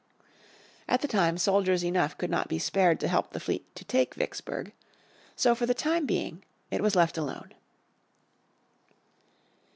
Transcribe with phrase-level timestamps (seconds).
[0.87, 4.15] At the time soldiers enough could not be spared to help the fleet to take
[4.15, 4.73] Vicksburg.
[5.35, 7.53] So for the time being it was left alone.